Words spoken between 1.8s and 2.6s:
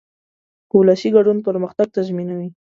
تضمینوي.